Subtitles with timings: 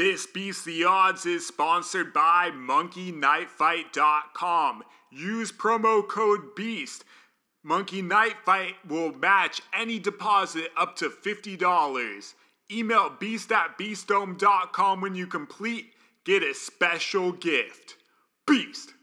[0.00, 4.82] This Beast the Odds is sponsored by MonkeyKnifeFight.com.
[5.10, 7.04] Use promo code BEAST.
[7.62, 12.34] Monkey Knife Fight will match any deposit up to $50.
[12.72, 15.92] Email beast at beastdome.com when you complete.
[16.24, 17.96] Get a special gift.
[18.46, 18.94] Beast.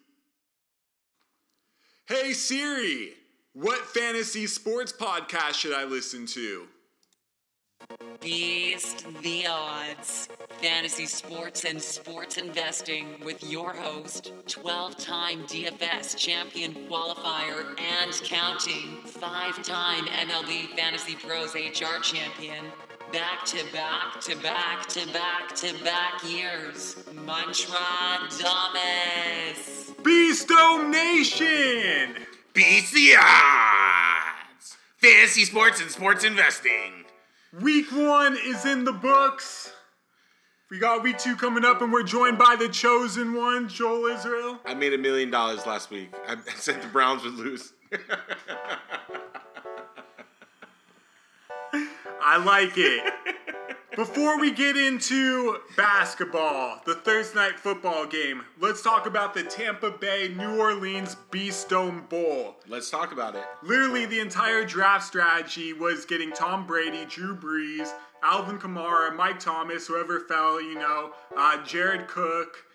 [2.07, 3.13] Hey Siri,
[3.53, 6.67] what fantasy sports podcast should I listen to?
[8.27, 10.27] Beast the Odds.
[10.61, 18.97] Fantasy sports and sports investing with your host, 12 time DFS champion qualifier and counting,
[19.05, 22.65] five time MLB Fantasy Pros HR champion,
[23.13, 27.77] back to back to back to back to back years, Mantra
[28.37, 29.91] Thomas.
[30.01, 32.25] Beastdome Nation!
[32.53, 34.75] Beats the odds.
[34.97, 37.06] Fantasy sports and sports investing.
[37.53, 39.71] Week one is in the books.
[40.69, 44.59] We got week two coming up, and we're joined by the chosen one, Joel Israel.
[44.65, 46.13] I made a million dollars last week.
[46.27, 47.71] I said the Browns would lose.
[52.21, 53.13] I like it.
[53.97, 59.89] Before we get into basketball, the Thursday night football game, let's talk about the Tampa
[59.89, 62.57] Bay New Orleans Beastdome Bowl.
[62.67, 63.43] Let's talk about it.
[63.63, 69.87] Literally, the entire draft strategy was getting Tom Brady, Drew Brees, Alvin Kamara, Mike Thomas,
[69.87, 72.66] whoever fell, you know, uh, Jared Cook,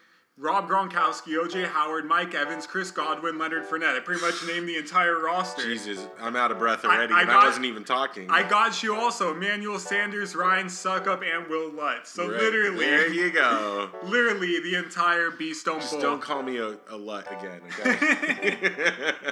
[0.42, 3.96] Rob Gronkowski, OJ Howard, Mike Evans, Chris Godwin, Leonard Fournette.
[3.96, 5.62] I pretty much named the entire roster.
[5.62, 8.28] Jesus, I'm out of breath already, I and got- I wasn't even talking.
[8.28, 12.10] I got you also Emmanuel Sanders, Ryan Succop, and Will Lutz.
[12.10, 13.90] So Right, literally, there you go.
[14.02, 16.00] literally the entire Beastdome Just Bowl.
[16.00, 18.64] don't call me a, a lut again, okay?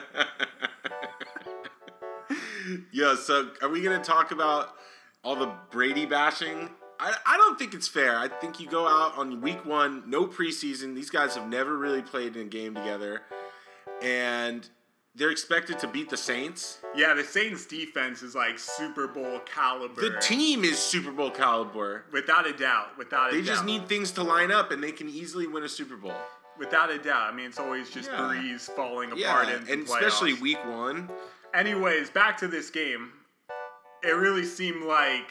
[2.93, 4.75] yeah, so are we going to talk about
[5.25, 6.71] all the Brady bashing?
[7.01, 8.19] I, I don't think it's fair.
[8.19, 10.95] I think you go out on week one, no preseason.
[10.95, 13.23] These guys have never really played in a game together.
[14.03, 14.69] And
[15.15, 16.79] they're expected to beat the Saints.
[16.95, 20.01] yeah, the Saints defense is like Super Bowl caliber.
[20.01, 22.05] The team is Super Bowl caliber.
[22.13, 23.45] without a doubt, without a They doubt.
[23.47, 26.15] They just need things to line up, and they can easily win a Super Bowl.
[26.59, 27.33] without a doubt.
[27.33, 28.19] I mean, it's always just Yeah.
[28.19, 31.11] Brees falling Yeah, apart in the and especially week one.
[31.55, 33.13] Anyways, back to this game.
[34.03, 35.27] It really seemed like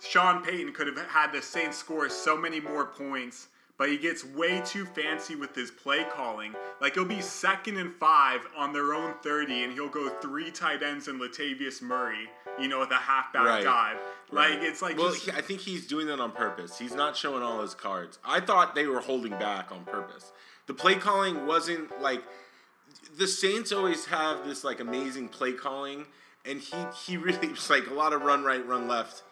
[0.00, 4.24] Sean Payton could have had the Saints score so many more points, but he gets
[4.24, 6.54] way too fancy with his play calling.
[6.80, 10.82] Like he'll be second and five on their own 30, and he'll go three tight
[10.82, 12.28] ends and Latavius Murray,
[12.58, 13.64] you know, with a halfback Right.
[13.64, 13.98] dive.
[14.30, 14.62] Like Right.
[14.64, 16.78] it's like well, just, he- I think he's doing that on purpose.
[16.78, 18.18] He's not showing all his cards.
[18.24, 20.32] I thought they were holding back on purpose.
[20.66, 22.22] The play calling wasn't like
[23.16, 26.06] the Saints always have this like amazing play calling,
[26.44, 29.24] and he he really was like a lot of run right, run left.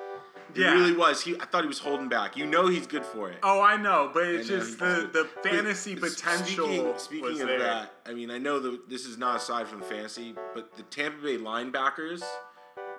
[0.55, 0.73] It Yeah.
[0.73, 1.23] really was.
[1.23, 2.37] He I thought he was holding back.
[2.37, 3.39] You know he's good for it.
[3.43, 7.49] oh, I know, but it's uh, just the the fantasy speaking- potential Speaking, was of
[7.49, 7.59] there.
[7.59, 11.23] that, I mean, I know that this is not aside from fantasy, but the Tampa
[11.23, 12.23] Bay linebackers,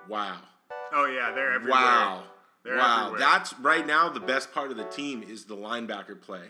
[0.07, 0.37] wow.
[0.91, 1.79] Oh yeah, they're everywhere.
[1.81, 2.23] Wow.
[2.63, 2.97] They're wow.
[3.07, 3.19] everywhere.
[3.19, 6.49] That's right now the best part of the team is the linebacker play.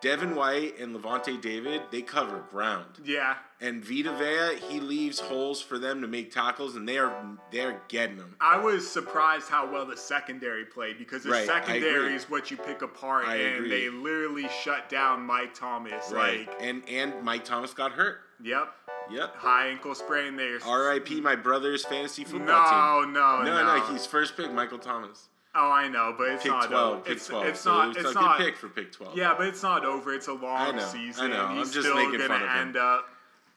[0.00, 2.86] Devin White and Lavonte David, they cover ground.
[3.04, 7.12] Yeah, And Vita Vea, he leaves holes for them to make tackles and they are
[7.50, 8.36] they're getting them.
[8.40, 12.56] I was surprised how well the secondary played because the Right, secondary is what you
[12.56, 13.68] pick apart, I and agree.
[13.70, 16.12] they literally shut down Mike Thomas.
[16.12, 18.18] Like, and and Mike Thomas got hurt.
[18.40, 18.72] yep,
[19.10, 19.34] Yep.
[19.36, 20.58] high ankle sprain there.
[20.64, 21.20] R.I.P.
[21.20, 23.12] my brother's fantasy football No, team.
[23.14, 23.76] no, no, no.
[23.78, 25.28] no, he's first pick, Michael Thomas.
[25.60, 27.00] Oh, I know, but it's Pick not 12, over.
[27.02, 27.46] pick it's, 12.
[27.46, 27.88] It's so not.
[27.90, 28.38] it's It's a not.
[28.38, 29.16] good pick for pick 12.
[29.16, 30.14] Yeah, but it's not over.
[30.14, 31.32] It's a long I know, season.
[31.32, 31.46] I know.
[31.48, 32.58] and He's I'm just still making gonna fun of him.
[32.58, 33.06] end up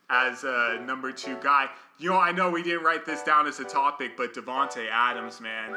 [0.09, 1.69] as a number two guy.
[1.99, 5.39] You know, I know we didn't write this down as a topic, but Davante Adams,
[5.39, 5.75] man,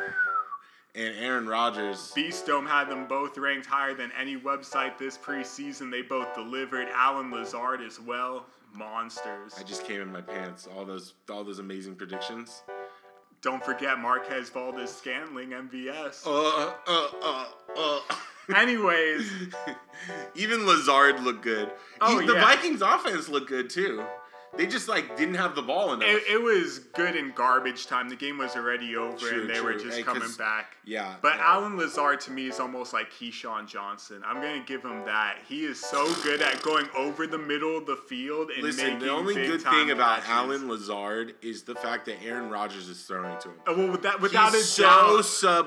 [0.95, 2.13] And Aaron Rodgers.
[2.17, 5.91] Beastdome had them both ranked higher than any website this preseason.
[5.91, 6.89] They both delivered.
[6.95, 8.47] Allen Lazard as well.
[8.73, 9.55] Monsters.
[9.59, 10.67] I just came in my pants.
[10.75, 12.63] All those all those amazing predictions.
[13.45, 16.27] Don't forget Marquez Valdes Scantling, MVS.
[16.27, 17.47] Uh, uh, uh,
[17.77, 18.01] uh.
[18.57, 19.31] Anyways,
[20.35, 21.71] Even Lazard looked good.
[22.01, 22.41] Oh, He- the yeah.
[22.41, 24.03] Vikings offense looked good too.
[24.57, 26.09] They just like didn't have the ball enough.
[26.09, 28.09] it, it was good in garbage time.
[28.09, 30.77] The game was already over, True, and they were just Hey, coming back.
[30.85, 31.17] yeah.
[31.23, 31.43] But yeah.
[31.55, 34.23] Allen Lazard to me is almost like Keyshawn Johnson.
[34.25, 35.39] I'm gonna give him that.
[35.49, 38.99] He is so good at going over the middle of the field and Listen, making
[39.01, 40.31] the only good thing about catches.
[40.31, 43.55] Allen Lazard is the fact that Aaron Rodgers is throwing to him.
[43.67, 45.21] Uh, well, with that, without He's a so doubt,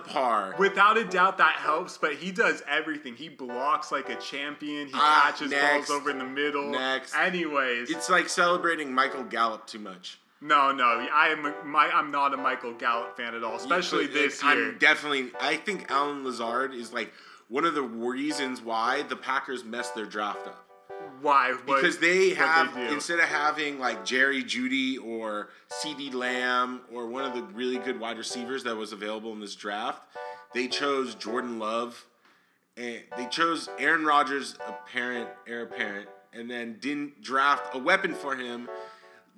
[0.06, 0.58] subpar.
[0.58, 1.98] without a doubt that helps.
[1.98, 3.16] But he does everything.
[3.16, 4.88] He blocks like a champion.
[4.88, 5.88] He Ah, catches next.
[5.90, 6.70] balls over in the middle.
[6.72, 7.16] Next.
[7.16, 10.20] Anyways, it's like celebrating Michael Gallup too much.
[10.42, 14.14] no, no, I am my, I'm not a Michael Gallup fan at all, especially But,
[14.14, 14.70] this like, year.
[14.72, 15.32] I'm definitely.
[15.42, 17.12] I think Allen Lazard is like
[17.50, 20.64] one of the reasons why the Packers messed their draft up.
[21.22, 21.54] Why?
[21.66, 27.08] What- Because they have they instead of having like Jerry Jeudy or CeeDee Lamb or
[27.08, 30.04] one of the really good wide receivers that was available in this draft,
[30.54, 32.06] they chose Jordan Love,
[32.76, 38.36] and they chose Aaron Rodgers, apparent heir apparent, and then didn't draft a weapon for
[38.36, 38.70] him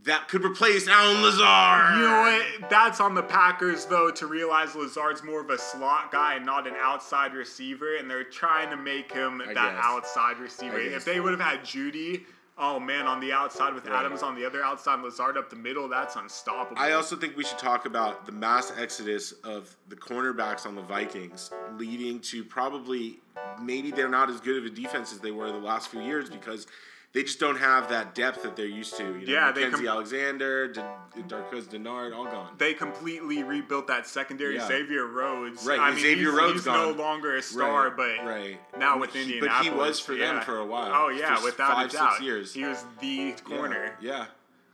[0.04, 1.96] that could replace Allen Lazard.
[1.96, 2.70] You know what?
[2.70, 6.68] That's on the Packers though to realize Lazard's more of a slot guy and not
[6.68, 9.84] an outside receiver, and they're trying to make him I that guess.
[9.84, 10.80] outside receiver.
[10.80, 12.24] If they would have had Jeudy,
[12.60, 14.06] oh man, on the outside with Right.
[14.06, 16.82] Adams on the other outside, Lazard up the middle, that's unstoppable.
[16.82, 20.82] I also think we should talk about the mass exodus of the cornerbacks on the
[20.82, 23.20] Vikings, leading to probably
[23.62, 26.30] maybe they're not as good of a defense as they were the last few years
[26.30, 26.68] because
[27.14, 29.04] they just don't have that depth that they're used to.
[29.04, 30.82] You know, Yeah, they Mackensie com- Alexander, D-
[31.28, 32.54] Darquez Denard, all gone.
[32.58, 34.56] they completely rebuilt that secondary.
[34.56, 34.68] Yeah.
[34.68, 36.96] Xavier Rhodes, Right, I mean, Xavier he's, Rhodes he's gone.
[36.98, 38.60] no longer a star, Right, but right.
[38.80, 40.92] now with he- Indianapolis, but he was for them for a while.
[40.94, 42.54] Oh yeah, without five, a doubt, six years.
[42.54, 43.96] he was the corner.
[44.00, 44.26] Yeah,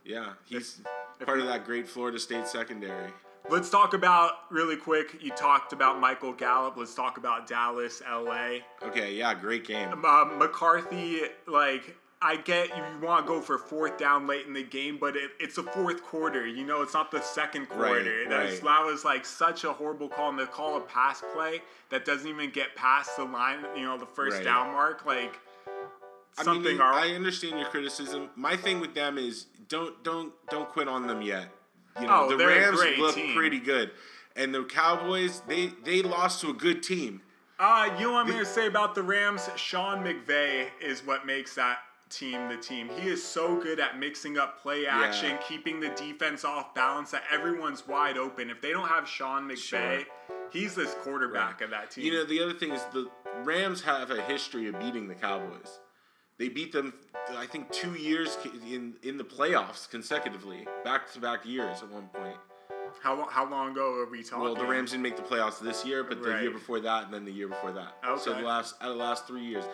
[0.04, 0.32] yeah.
[0.44, 0.80] He's
[1.18, 3.10] if part of that great Florida State secondary.
[3.48, 5.22] Let's talk about really quick.
[5.22, 6.76] You talked about Michael Gallup.
[6.76, 8.58] Let's talk about Dallas, LA.
[8.82, 10.04] Okay, yeah, great game.
[10.04, 14.62] Uh, McCarthy, like I get you want to go for fourth down late in the
[14.62, 16.46] game, but it, it's a fourth quarter.
[16.46, 17.92] You know, it's not the second quarter.
[18.22, 18.64] Right, That's, right.
[18.64, 21.60] That was like such a horrible call, and to call a pass play
[21.90, 23.58] that doesn't even get past the line.
[23.76, 24.44] You know, the first Right.
[24.44, 25.38] down mark, like
[26.38, 26.72] I something.
[26.72, 28.30] mean, are, I understand your criticism.
[28.34, 31.48] My thing with them is don't don't don't quit on them yet.
[32.00, 33.34] You know, Oh, the Rams look team.
[33.36, 33.90] pretty good,
[34.36, 37.20] and the Cowboys they they lost to a good team.
[37.58, 39.48] Uh, you know what I'm going to say about the Rams?
[39.56, 41.78] Sean McVay is what makes that
[42.10, 42.88] team the team.
[42.98, 45.36] He is so good at mixing up play action, Yeah.
[45.38, 48.50] keeping the defense off balance, that everyone's wide open.
[48.50, 50.46] If they don't have Sean McVay, Sure.
[50.50, 52.04] he's this quarterback of that team.
[52.04, 53.10] You know, the other thing is the
[53.42, 55.80] Rams have a history of beating the Cowboys.
[56.38, 56.92] They beat them,
[57.36, 58.36] I think, two years
[58.70, 62.36] in in the playoffs consecutively, back to back years at one point.
[63.02, 64.42] how, how long ago are we talking?
[64.44, 66.42] Well, the Rams didn't make the playoffs this year, but the Right.
[66.42, 67.98] year before that, and then the year before that.
[68.06, 68.22] Okay.
[68.22, 69.64] So the last out of the last three years,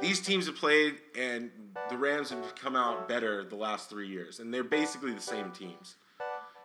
[0.00, 1.50] these teams have played, and
[1.90, 5.50] the Rams have come out better the last three years, and they're basically the same
[5.52, 5.96] teams.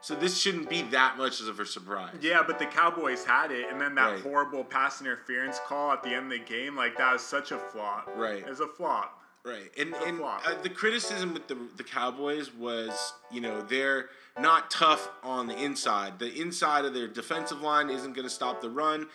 [0.03, 2.15] So this shouldn't be that much of a surprise.
[2.21, 4.21] Yeah, but the Cowboys had it, and then that Right.
[4.21, 7.59] horrible pass interference call at the end of the game, like that was such a
[7.59, 8.09] flop.
[8.15, 8.39] Right.
[8.39, 9.19] It was a flop.
[9.43, 10.41] Right, and and flop.
[10.45, 15.55] uh, the criticism with the the Cowboys was, you know, they're not tough on the
[15.55, 16.19] inside.
[16.19, 19.07] The inside of their defensive line isn't going to stop the run,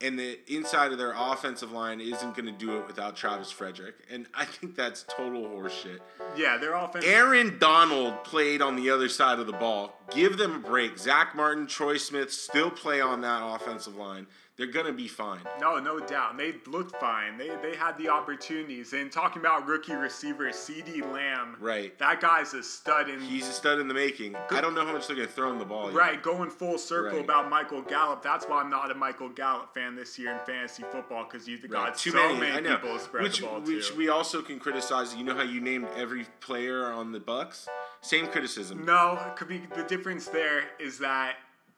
[0.00, 3.94] and the inside of their offensive line isn't going to do it without Travis Frederick.
[4.10, 6.00] And I think that's total horseshit.
[6.36, 7.04] Yeah, their offense.
[7.06, 9.98] Aaron Donald played on the other side of the ball.
[10.10, 10.98] Give them a break.
[10.98, 14.26] Zack Martin, Tyron Smith still play on that offensive line.
[14.56, 15.40] They're going to be fine.
[15.60, 16.38] No, no doubt.
[16.38, 17.36] They looked fine.
[17.36, 18.94] They they had the opportunities.
[18.94, 21.96] And talking about rookie receiver CeeDee Lamb, Right.
[21.98, 23.10] that guy's a stud.
[23.10, 24.34] And He's a stud in the making.
[24.50, 25.88] I don't know how much they're going to throw him the ball.
[25.90, 25.94] yet.
[25.98, 27.24] right, going full circle Right.
[27.24, 28.22] about Michael Gallup.
[28.22, 31.68] That's why I'm not a Michael Gallup fan this year in fantasy football because you've
[31.68, 32.40] got Right, too so many.
[32.62, 35.14] many, people spread which, the ball which we also can criticize.
[35.14, 37.68] You know how you named every player on the Bucks?
[38.00, 38.86] Same criticism.
[38.86, 41.36] no, it could be the difference there is that.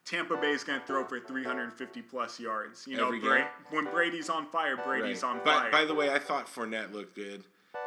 [0.08, 2.86] Tampa Bay is going to throw for 350 plus yards.
[2.86, 5.30] You know, Bra- when Brady's on fire, Brady's Right.
[5.30, 5.70] on By, fire.
[5.70, 7.44] by the way, I thought Fournette looked good.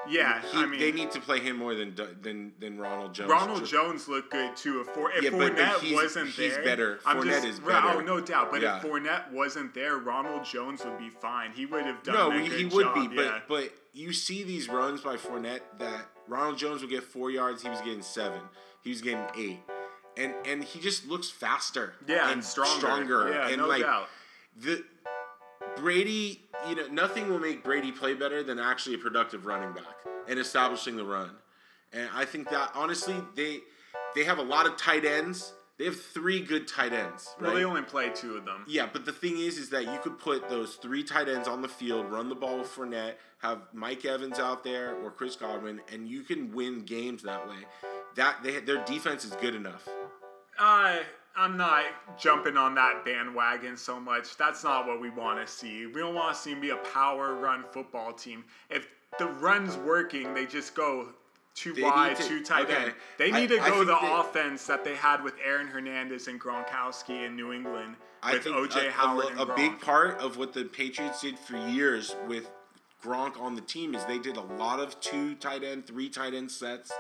[0.08, 3.30] yeah, He, I mean, they need to play him more than than than Ronald Jones.
[3.32, 4.82] Ronald Just- Jones looked good too.
[4.82, 7.00] If, For, if Yeah, but- but Fournette wasn't he's there, better.
[7.04, 7.88] Fournette just, is better.
[7.88, 8.52] Oh no doubt.
[8.52, 8.78] But Yeah.
[8.78, 11.52] if Fournette wasn't there, Ronald Jones would be fine.
[11.52, 12.16] He would have done.
[12.16, 13.40] No, a he, good he would job, be, but yeah.
[13.48, 17.70] but you see these runs by Fournette that Ronald Jones would get four yards, he
[17.70, 18.40] was getting seven,
[18.84, 19.60] he was getting eight,
[20.22, 23.30] and and he just looks faster, yeah, and stronger.
[23.32, 24.08] yeah, and no like doubt.
[24.56, 24.84] the
[25.78, 29.96] Brady, you know, nothing will make Brady play better than actually a productive running back
[30.28, 31.32] and establishing the run.
[31.94, 33.60] And I think that honestly, they
[34.16, 35.54] they have a lot of tight ends.
[35.78, 37.34] They have three good tight ends.
[37.40, 37.48] Right?
[37.48, 38.66] Well, they only play two of them.
[38.68, 41.64] yeah, but the thing is, is that you could put those three tight ends on
[41.64, 45.82] the field, run the ball with Fournette, have Mike Evans out there or Chris Godwin,
[45.92, 47.56] and you can win games that way.
[48.16, 49.88] That they their defense is good enough.
[50.62, 50.98] Uh,
[51.36, 51.86] I'm not
[52.20, 54.38] jumping on that bandwagon so much.
[54.38, 55.88] That's not what we want to see.
[55.88, 58.44] We don't want to see be a power run football team.
[58.70, 58.88] If
[59.18, 61.08] the run's working, they just go
[61.56, 62.76] too They wide, to- too tight okay.
[62.84, 62.94] end.
[63.18, 66.40] They I- need to go the they- offense that they had with Aaron Hernandez and
[66.40, 70.20] Gronkowski in New England I with think OJ a, a Howard and a, big part
[70.20, 72.52] of what the Patriots did for years with
[73.04, 76.36] Gronk on the team is they did a lot of two tight end, three tight
[76.36, 76.92] end sets.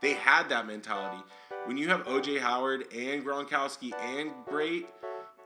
[0.00, 1.22] They had that mentality.
[1.64, 4.86] When you have OJ Howard and Gronkowski and Brate,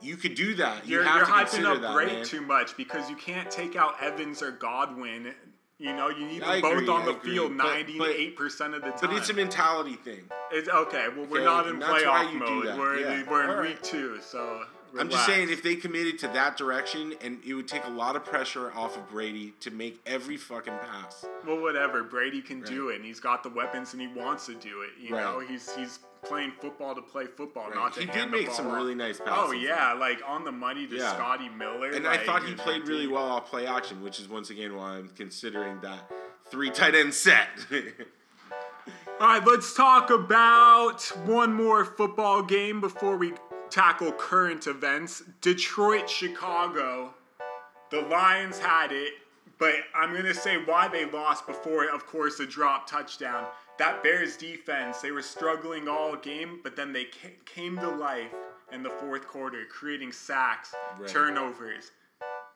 [0.01, 0.87] you could do that.
[0.87, 2.25] You You're, have you're to hyping up that, man.
[2.25, 5.33] too much because you can't take out Evans or Godwin.
[5.79, 8.37] You know, you need I them both agree, on the field But- ninety but- eight
[8.37, 8.99] percent of the time.
[9.01, 10.29] But it's a mentality thing.
[10.53, 11.07] It's okay.
[11.17, 12.79] Well, we're Okay, not in and that's why playoff mode.
[12.79, 13.23] We're Yeah.
[13.29, 13.69] we're in All right.
[13.71, 14.65] week two, so
[14.99, 18.15] I'm just saying, if they committed to that direction, and it would take a lot
[18.17, 21.25] of pressure off of Brady to make every fucking pass.
[21.47, 22.03] Well, whatever.
[22.03, 24.91] Brady can do it, and he's got the weapons, and he wants to do it.
[25.01, 25.23] You Right.
[25.23, 27.75] know, he's he's playing football to play football, Right.
[27.75, 28.75] not to He did hand the make some off.
[28.75, 29.35] really nice passes.
[29.49, 31.13] Oh yeah, like on the money to Yeah.
[31.15, 31.91] Scotty Miller.
[31.91, 34.77] And like, I thought he played really well off play action, which is once again
[34.77, 36.11] why I'm considering that
[36.51, 37.49] three tight end set.
[39.21, 43.33] All right, let's talk about one more football game before we
[43.73, 45.23] tackle current events.
[45.41, 47.15] Detroit, Chicago.
[47.91, 49.15] The Lions had it,
[49.59, 53.47] but I'm going to say why they lost before, of course, the drop touchdown.
[53.79, 57.07] That Bears defense, they were struggling all game, but then they
[57.47, 58.33] came to life
[58.73, 61.09] in the fourth quarter, creating sacks, Right.
[61.09, 61.91] turnovers.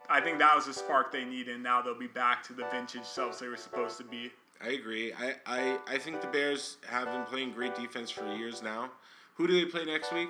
[0.08, 2.64] I think that was the spark they needed, and now they'll be back to the
[2.70, 4.30] vintage selves they were supposed to be.
[4.62, 5.12] I agree.
[5.12, 8.90] I, I, I think the Bears have been playing great defense for years now.
[9.34, 10.28] Who do they play next week?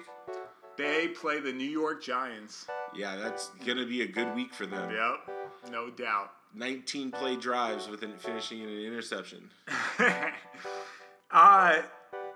[0.76, 2.66] They play the New York Giants.
[2.94, 4.90] Yeah, that's gonna be a good week for them.
[4.90, 6.32] Yep, no doubt.
[6.54, 9.50] 19 play drives with an finishing in an interception.
[11.30, 11.82] uh,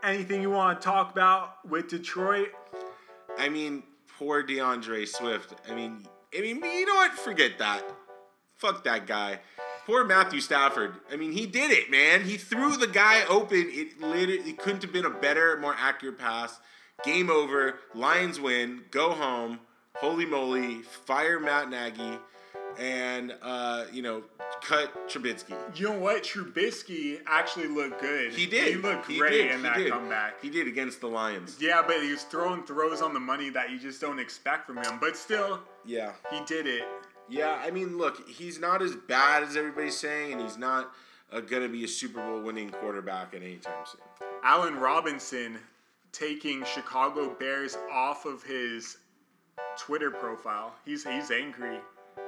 [0.02, 2.48] anything you want to talk about with Detroit?
[3.38, 3.82] I mean,
[4.18, 5.54] poor D'Andre Swift.
[5.68, 6.06] I mean,
[6.36, 7.12] I mean, you know what?
[7.12, 7.82] Forget that.
[8.56, 9.40] Fuck that guy.
[9.86, 10.94] Poor Matthew Stafford.
[11.10, 12.24] I mean, he did it, man.
[12.24, 13.66] He threw the guy open.
[13.70, 16.60] It literally it couldn't have been a better, more accurate pass.
[17.04, 17.76] Game over.
[17.94, 18.82] Lions win.
[18.90, 19.60] Go home.
[19.96, 20.82] Holy moly!
[20.82, 22.18] Fire Matt Nagy,
[22.78, 24.22] and uh, you know,
[24.62, 25.54] cut Trubisky.
[25.78, 26.22] You know what?
[26.22, 28.32] Trubisky actually looked good.
[28.32, 28.68] He did.
[28.68, 29.50] He looked He great did.
[29.50, 29.90] in He that did.
[29.92, 30.40] comeback.
[30.40, 31.58] He did against the Lions.
[31.60, 34.78] Yeah, but he was throwing throws on the money that you just don't expect from
[34.78, 34.98] him.
[35.00, 36.12] But still, Yeah.
[36.30, 36.84] he did it.
[37.28, 40.92] Yeah, I mean, look, he's not as bad as everybody's saying, and he's not
[41.32, 44.00] uh, going to be a Super Bowl winning quarterback at any time soon.
[44.42, 45.58] Allen Robinson
[46.12, 48.98] taking Chicago Bears off of his
[49.78, 50.74] Twitter profile.
[50.84, 51.78] He's he's angry.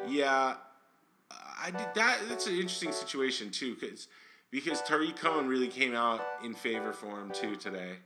[0.06, 0.54] Yeah,
[1.30, 2.18] I did that.
[2.28, 4.08] That's an interesting situation too, because
[4.50, 7.96] because Tarik Cohen really came out in favor for him too today.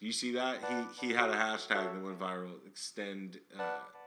[0.00, 0.58] Do you see that?
[0.68, 2.54] He he had a hashtag that went viral.
[2.66, 3.62] Extend uh,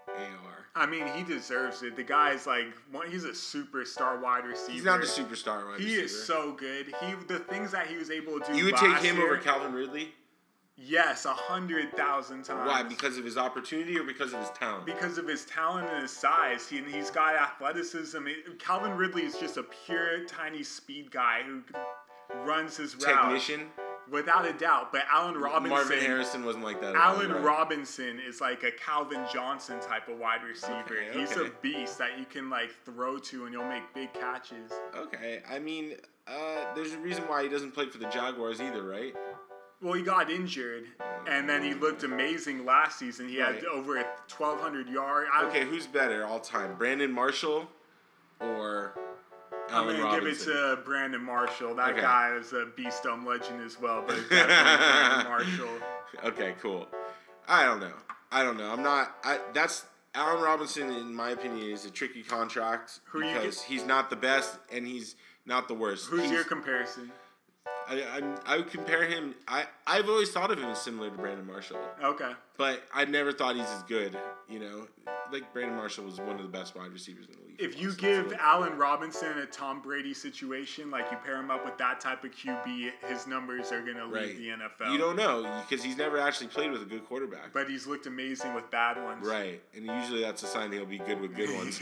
[0.08, 0.66] AR.
[0.76, 1.96] I mean, he deserves it.
[1.96, 4.72] The guy's like, one- he's a superstar wide receiver.
[4.72, 6.00] He's not a superstar wide He receiver.
[6.00, 6.88] He is so good.
[6.88, 8.58] He the things that he was able to do.
[8.58, 10.14] You would take him year, over Calvin Ridley?
[10.76, 12.68] Yes, a hundred thousand times.
[12.68, 12.82] Why?
[12.84, 14.86] Because of his opportunity or because of his talent?
[14.86, 16.68] because of his talent and his size.
[16.68, 18.26] He, he's got athleticism.
[18.60, 21.62] Calvin Ridley is just a pure, tiny speed guy who
[22.44, 23.68] runs his route Technician.
[24.12, 24.92] without a doubt.
[24.92, 26.96] But Allen Robinson, Marvin Harrison wasn't like that.
[26.96, 27.44] at Allen right?
[27.44, 30.74] Robinson is like a Calvin Johnson type of wide receiver.
[30.86, 31.48] Okay, He's okay.
[31.50, 34.72] a beast that you can like throw to and you'll make big catches.
[34.98, 35.94] Okay, I mean,
[36.28, 39.14] uh, there's a reason why he doesn't play for the Jaguars either, right?
[39.84, 40.86] Well, he got injured,
[41.28, 43.28] and then he looked amazing last season.
[43.28, 43.66] He had Right.
[43.66, 45.30] over 1,200 yards.
[45.34, 47.70] I- Okay, who's better all time, Brandon Marshall
[48.40, 48.94] or
[49.70, 50.54] I'm Allen gonna Robinson?
[50.54, 51.76] give it to Brandon Marshall.
[51.76, 52.02] That Okay.
[52.02, 55.80] guy is a beast on legend as well, but it's definitely Brandon Marshall.
[56.24, 56.88] Okay, cool.
[57.48, 57.94] I don't know.
[58.32, 58.72] I don't know.
[58.72, 59.18] I'm not.
[59.24, 59.86] I that's
[60.16, 64.16] Allen Robinson, in my opinion, is a tricky contract Who you because he's not the
[64.16, 66.08] best and he's not the worst.
[66.08, 67.12] Who's He's- your comparison?
[67.90, 69.36] I, I'm, I would compare him.
[69.48, 72.32] I I've always thought of him as similar to Brandon Marshall, Okay.
[72.58, 74.18] but I never thought he's as good.
[74.50, 74.88] You know,
[75.32, 77.62] like Brandon Marshall was one of the best wide receivers in the league.
[77.62, 81.78] If you give Allen Robinson a Tom Brady situation, like you pair him up with
[81.78, 84.92] that type of QB, his numbers are gonna lead right, the NFL.
[84.94, 87.52] you don't know because he's never actually played with a good quarterback.
[87.54, 89.26] But he's looked amazing with bad ones.
[89.28, 91.80] Right, and usually that's a sign he'll be good with good ones.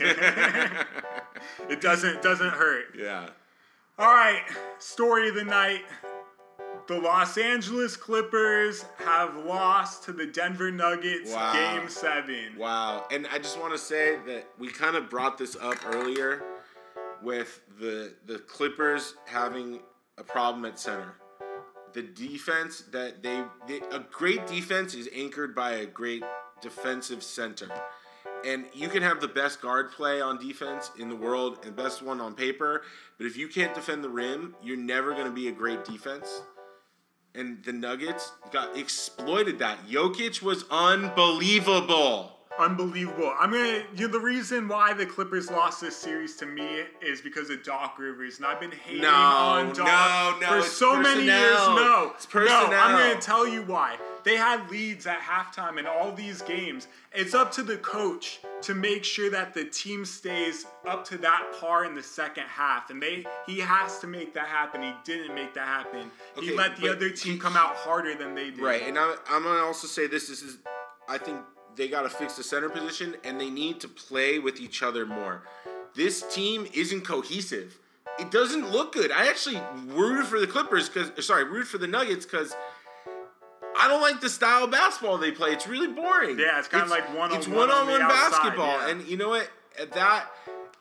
[1.68, 2.86] It doesn't doesn't hurt.
[2.98, 3.28] yeah.
[4.02, 4.42] All right,
[4.80, 5.84] story of the night.
[6.88, 11.52] The Los Angeles Clippers have lost to the Denver Nuggets Wow.
[11.52, 12.56] game 7.
[12.58, 13.06] Wow.
[13.12, 16.42] And I just want to say that we kind of brought this up earlier
[17.22, 19.78] with the the Clippers having
[20.18, 21.14] a problem at center.
[21.92, 26.24] The defense that they, they a great defense is anchored by a great
[26.60, 27.70] defensive center.
[28.44, 32.02] And you can have the best guard play on defense in the world and best
[32.02, 32.82] one on paper,
[33.16, 36.42] but if you can't defend the rim, you're never going to be a great defense.
[37.34, 39.86] And the Nuggets got exploited that.
[39.86, 42.38] Jokic was unbelievable.
[42.58, 43.34] Unbelievable.
[43.38, 43.82] I'm gonna.
[43.94, 47.62] You know, the reason why the Clippers lost this series to me is because of
[47.62, 51.58] Doc Rivers, and I've been hating No, on Doc no, no, for so many years.
[51.58, 52.46] No, It's no.
[52.72, 53.96] I'm gonna tell you why.
[54.24, 56.86] They had leads at halftime in all these games.
[57.12, 61.56] It's up to the coach to make sure that the team stays up to that
[61.60, 64.82] par in the second half, and they he has to make that happen.
[64.82, 66.10] He didn't make that happen.
[66.40, 68.60] he let the other team come out harder than they did.
[68.60, 70.28] Right, and I'm, I'm gonna also say this.
[70.28, 70.58] This is,
[71.08, 71.40] I think
[71.76, 75.06] they got to fix the center position, and they need to play with each other
[75.06, 75.42] more.
[75.94, 77.78] This team isn't cohesive.
[78.18, 79.10] It doesn't look good.
[79.10, 82.54] I actually rooted for the Clippers because, sorry, rooted for the Nuggets because
[83.76, 85.50] I don't like the style of basketball they play.
[85.50, 86.38] It's really boring.
[86.38, 88.88] Yeah, it's kinda like one-on-one It's on one-on-one basketball, yeah.
[88.88, 89.50] and you know what?
[89.94, 90.26] That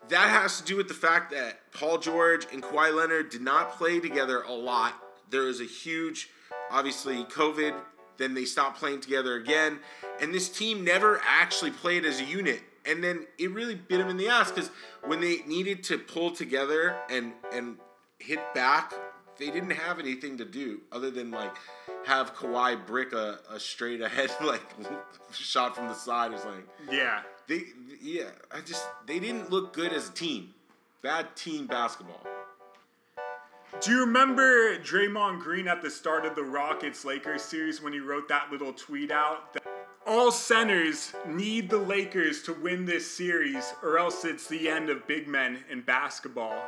[0.09, 3.77] that has to do with the fact that Paul George and Kawhi Leonard did not
[3.77, 4.93] play together a lot.
[5.29, 6.29] There was a huge,
[6.69, 7.73] obviously, COVID.
[8.21, 9.79] Then they stopped playing together again,
[10.21, 12.61] and this team never actually played as a unit.
[12.85, 14.69] And then it really bit them in the ass because
[15.03, 17.77] when they needed to pull together and and
[18.19, 18.93] hit back,
[19.39, 21.55] they didn't have anything to do other than like
[22.05, 24.61] have Kawhi brick a, a straight ahead like
[25.31, 26.63] shot from the side or something.
[26.91, 27.21] Yeah.
[27.47, 27.63] They
[27.99, 30.53] yeah, I just they didn't look good as a team.
[31.01, 32.21] Bad team basketball.
[33.79, 37.99] Do you remember Draymond Green at the start of the Rockets Lakers series when he
[37.99, 39.53] wrote that little tweet out?
[39.53, 39.63] That
[40.05, 45.07] all centers need the Lakers to win this series, or else it's the end of
[45.07, 46.61] big men in basketball.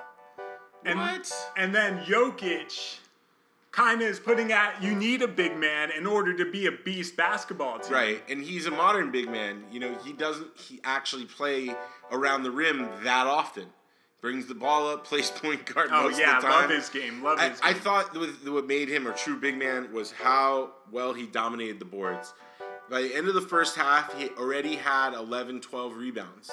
[0.85, 1.31] And, What?
[1.57, 2.97] And then Jokic
[3.71, 6.71] kind of is putting out you need a big man in order to be a
[6.71, 7.93] beast basketball team.
[7.93, 9.65] Right, and he's a modern big man.
[9.71, 11.75] You know, he doesn't he actually play
[12.11, 13.67] around the rim that often.
[14.23, 16.61] Brings the ball up, plays point guard Oh most yeah, of the time.
[16.61, 17.21] love his game.
[17.21, 17.81] Love I, his I game.
[17.81, 22.33] thought what made him a true big man was how well he dominated the boards.
[22.89, 26.51] By the end of the first half, he already had 11, 12 rebounds.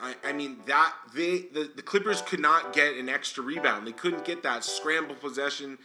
[0.00, 3.84] I, I mean that they the, the Clippers could not get an extra rebound.
[3.84, 5.78] They couldn't get that scramble possession.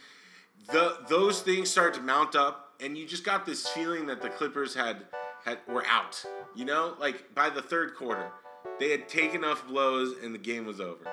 [0.70, 4.28] The those things started to mount up, and you just got this feeling that the
[4.28, 5.06] Clippers had
[5.44, 6.24] had were out.
[6.54, 8.30] You know, like by the third quarter,
[8.78, 11.04] they had taken enough blows, and the game was over.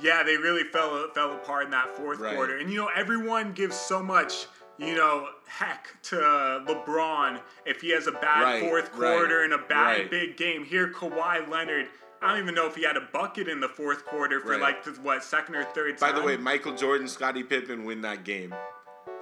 [0.00, 2.34] Yeah, they really fell fell apart in that fourth Right.
[2.34, 2.56] quarter.
[2.58, 4.46] And you know, everyone gives so much,
[4.78, 9.42] you know, heck to uh, LeBron if he has a bad Right, fourth right, quarter
[9.44, 10.10] and a bad right.
[10.10, 10.64] big game.
[10.64, 11.88] Here, Kawhi Leonard.
[12.22, 14.60] I don't even know if he had a bucket in the fourth quarter for Right.
[14.60, 16.20] like the, what second or third By time.
[16.20, 18.54] the way, Michael Jordan, Scottie Pippen win that game.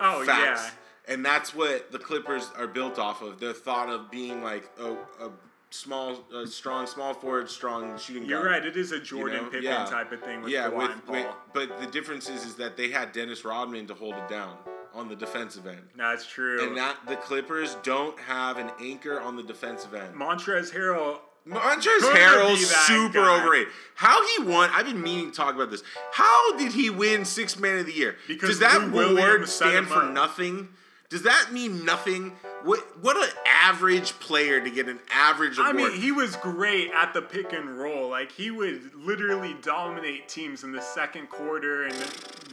[0.00, 0.66] oh Facts.
[1.09, 3.40] yeah, And that's what the Clippers are built off of.
[3.40, 4.92] They're thought of being like a,
[5.24, 5.30] a
[5.70, 8.50] small, a strong small forward, strong shooting you're guard.
[8.52, 8.66] right.
[8.66, 9.50] It is a Jordan know?
[9.50, 9.85] Pippen Yeah.
[9.85, 11.14] type of thing with yeah, Kawhi with, and Paul.
[11.14, 14.56] with but the difference is is that they had Dennis Rodman to hold it down
[14.92, 15.88] on the defensive end.
[15.96, 16.66] That's true.
[16.66, 20.14] And that the Clippers don't have an anchor on the defensive end.
[20.14, 21.18] Montrezl Harrell.
[21.48, 23.40] Montrezl Could Harrell's be that super guy.
[23.42, 23.68] overrated.
[23.94, 24.68] How he won?
[24.74, 25.83] I've been meaning to talk about this.
[26.12, 28.16] How did he win Six Man of the Year?
[28.28, 30.68] Because Does that Lou award set stand for nothing?
[31.11, 32.31] Does that mean nothing?
[32.62, 35.70] What what an average player to get an average award.
[35.70, 38.09] I mean, he was great at the pick and roll.
[38.09, 41.96] Like he would literally dominate teams in the second quarter and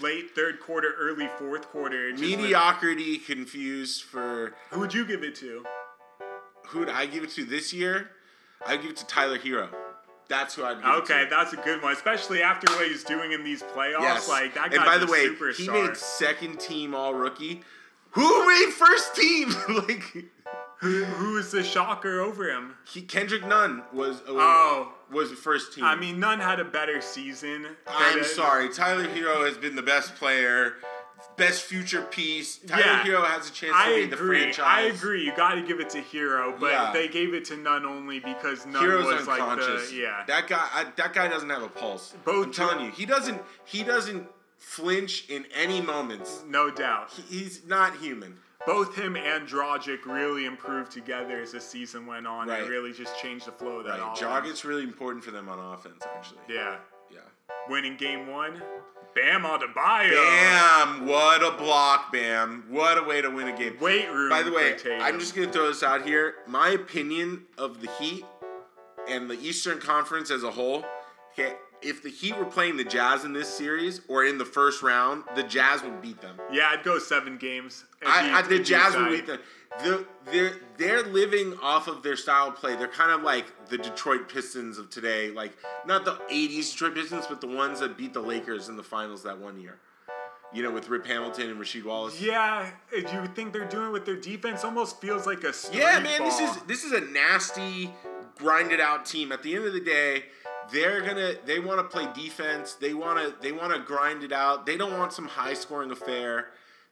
[0.02, 2.12] late third quarter, early fourth quarter.
[2.14, 5.64] Mediocrity confused for Who would you give it to?
[6.70, 8.10] who would I give it to this year?
[8.66, 9.70] I'd give it to Tyler Herro.
[10.28, 11.30] That's who I'd give Okay, it to.
[11.30, 14.02] that's a good one, especially after what he's doing in these playoffs.
[14.02, 14.28] Yes.
[14.28, 17.62] Like that and by the way, he made second team all rookie.
[18.18, 19.50] Who made first team?
[19.70, 20.26] like
[20.80, 22.74] who, who is the shocker over him?
[22.92, 25.84] he, Kendrick Nunn was a, Oh, was first team.
[25.84, 27.68] I mean, Nunn had a better season.
[27.88, 28.70] I'm sorry.
[28.70, 30.78] Tyler Herro has been the best player,
[31.36, 32.58] best future piece.
[32.58, 33.04] Tyler Yeah.
[33.04, 34.66] Herro has a chance to I lead the franchise.
[34.68, 35.24] I agree.
[35.24, 36.92] You got to give it to Herro, but Yeah.
[36.94, 40.24] they gave it to Nunn only because Nunn Herro's was like the yeah.
[40.26, 40.68] That guy.
[40.74, 42.16] I, that guy doesn't have a pulse.
[42.26, 43.40] Both I'm telling you, he doesn't.
[43.66, 44.28] He doesn't
[44.58, 46.44] flinch in any moments.
[46.48, 47.12] no doubt.
[47.12, 48.38] He, he's not human.
[48.66, 52.48] both him and Dragic really improved together as the season went on.
[52.50, 52.64] Right.
[52.64, 54.14] It really just changed the flow of that Right.
[54.14, 54.20] offense.
[54.20, 56.40] Jog really important for them on offense, actually.
[56.50, 56.76] Yeah.
[57.10, 57.20] Yeah.
[57.70, 58.62] Winning game one.
[59.16, 60.12] Bam Adebayo.
[60.12, 61.08] Bam!
[61.08, 62.66] What a block, Bam!
[62.70, 63.76] What a way to win a game.
[63.80, 64.30] Weight room.
[64.30, 66.36] By the way, I'm just gonna throw this out here.
[66.46, 68.26] My opinion of the Heat
[69.08, 70.86] and the Eastern Conference as a whole.
[71.34, 74.82] Okay, if the Heat were playing the Jazz in this series or in the first
[74.82, 76.40] round, the Jazz would beat them.
[76.52, 77.86] Yeah, I'd go seven games.
[78.06, 79.40] I, I, the Jazz would beat them.
[79.84, 82.76] The, they're they're living off of their style of play.
[82.76, 87.26] They're kind of like the Detroit Pistons of today, like not the '80s Detroit Pistons,
[87.28, 89.78] but the ones that beat the Lakers in the finals that one year.
[90.54, 92.22] You know, with Rip Hamilton and Rasheed Wallace.
[92.22, 96.24] Yeah, if you think they're doing with their defense, almost feels like a Yeah, man,
[96.24, 97.94] this is this is a nasty
[98.38, 99.32] grinded out team.
[99.32, 100.24] At the end of the day,
[100.72, 102.74] they're gonna they want to play defense.
[102.74, 104.66] They want to they want to grind it out.
[104.66, 106.48] They don't want some high scoring affair.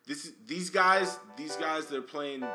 [0.08, 2.46] This these guys these guys they're playing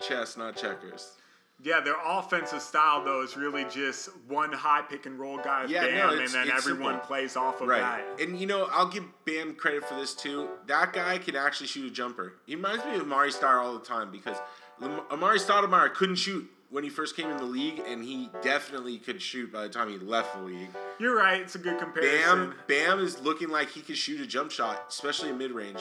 [0.00, 1.12] chess, not checkers.
[1.60, 5.80] Yeah, their offensive style though is really just one high pick and roll guy, Yeah,
[5.86, 7.06] bam, it's- and then everyone simple.
[7.08, 7.80] plays off of Right.
[7.80, 8.20] that.
[8.20, 10.48] And you know, I'll give Bam credit for this too.
[10.66, 12.34] That guy can actually shoot a jumper.
[12.46, 14.36] He reminds me of Amari Star all the time because
[14.80, 19.20] Amar'e Stoudemire couldn't shoot when he first came in the league, and he definitely could
[19.22, 20.68] shoot by the time he left the league.
[20.98, 21.40] You're right.
[21.40, 22.50] It's a good comparison.
[22.50, 25.80] Bam, Bam is looking like he could shoot a jump shot, especially in mid range.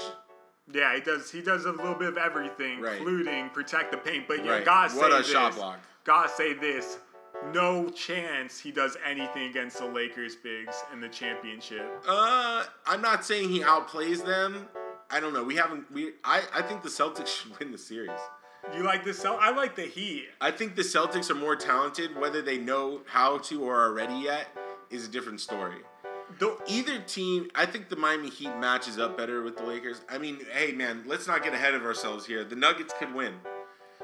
[0.74, 1.32] Yeah, he does.
[1.32, 2.98] He does a little bit of everything, Right.
[2.98, 4.28] including protect the paint.
[4.28, 4.66] But yeah, Right.
[4.66, 5.32] gotta What say a this.
[5.32, 5.80] shot block.
[6.04, 6.98] Gotta say this.
[7.54, 12.04] No chance he does anything against the Lakers bigs in the championship.
[12.08, 14.68] Uh, I'm not saying he outplays them.
[15.12, 15.44] I don't know.
[15.44, 15.90] We haven't.
[15.92, 18.20] We I I think the Celtics should win the series.
[18.76, 20.26] You like the Cel- I like the Heat.
[20.42, 22.16] I think the Celtics are more talented.
[22.18, 24.48] Whether they know how to or are ready yet
[24.90, 25.78] is a different story.
[26.40, 30.02] Though Either team, I think the Miami Heat matches up better with the Lakers.
[30.10, 32.44] I mean, hey man, let's not get ahead of ourselves here.
[32.44, 33.36] The Nuggets could win.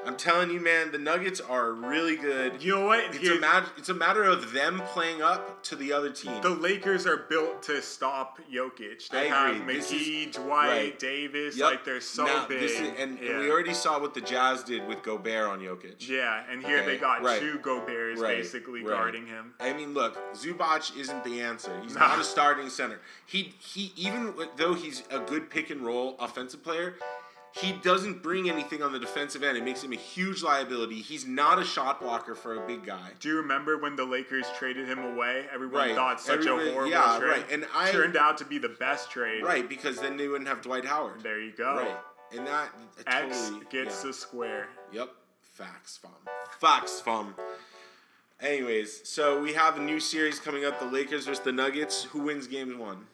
[0.06, 2.62] I'm telling you, man, the Nuggets are really good.
[2.62, 3.04] you know what?
[3.14, 3.66] It's a matter.
[3.78, 6.42] It's a matter of them playing up to the other team.
[6.42, 9.08] the Lakers are built to stop Jokic.
[9.08, 9.76] They I have agree.
[9.76, 10.98] McGee, is- Dwight, right.
[10.98, 11.56] Davis.
[11.56, 11.70] Yep.
[11.70, 12.60] Like they're so Now, big.
[12.60, 13.38] this is- and, and yeah.
[13.38, 16.06] we already saw what the Jazz did with Gobert on Jokic.
[16.06, 17.40] yeah, and here Okay, they got right.
[17.40, 19.54] two Goberts Right, basically guarding him.
[19.58, 21.72] I mean, look, Zubac isn't the answer.
[21.82, 22.08] He's Nah.
[22.08, 23.00] not a starting center.
[23.24, 26.96] He he even though he's a good pick and roll offensive player,
[27.60, 29.56] he doesn't bring anything on the defensive end.
[29.56, 30.96] It makes him a huge liability.
[30.96, 33.10] He's not a shot blocker for a big guy.
[33.20, 35.46] Do you remember when the Lakers traded him away?
[35.52, 35.94] Everyone Right.
[35.94, 37.28] thought such a horrible yeah, trade.
[37.30, 37.50] right.
[37.52, 39.44] And I- turned out to be the best trade.
[39.44, 41.22] Right, because then they wouldn't have Dwight Howard.
[41.22, 41.76] There you go.
[41.76, 41.96] Right.
[42.36, 42.70] And that
[43.06, 44.08] uh, X totally gets yeah.
[44.08, 44.68] the square.
[44.92, 45.10] Yep.
[45.42, 46.10] Facts fum.
[46.58, 47.36] Facts fum.
[48.40, 52.02] Anyways, so we have a new series coming up: the Lakers versus the Nuggets.
[52.04, 53.06] Who wins game one?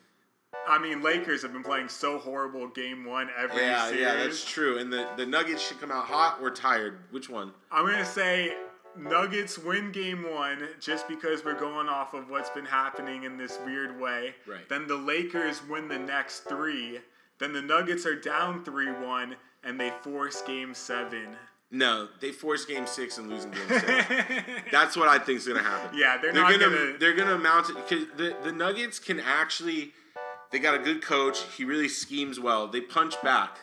[0.69, 4.01] I mean, Lakers have been playing so horrible game one every Yeah, series.
[4.01, 4.79] yeah, that's true.
[4.79, 6.99] And the, the Nuggets should come out hot or tired.
[7.11, 7.53] Which one?
[7.71, 8.55] I'm gonna say
[8.97, 13.59] Nuggets win game one just because we're going off of what's been happening in this
[13.65, 14.35] weird way.
[14.47, 14.69] Right.
[14.69, 17.01] Then the Lakers win the next three.
[17.39, 21.29] Then the Nuggets are down three one and they force game seven.
[21.73, 24.17] No, they force game six and lose in game seven.
[24.73, 25.97] That's what I think is gonna happen.
[25.97, 29.21] Yeah, they're they're not gonna, gonna- they're gonna mount it because the the Nuggets can
[29.21, 29.93] actually.
[30.51, 31.43] They got a good coach.
[31.57, 32.67] He really schemes well.
[32.67, 33.59] They punch back.